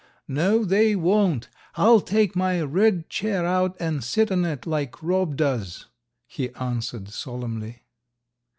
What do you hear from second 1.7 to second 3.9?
I'll take my red chair out